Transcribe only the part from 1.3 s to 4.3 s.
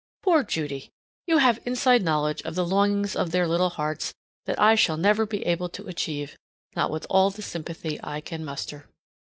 have inside knowledge of the longings of their little hearts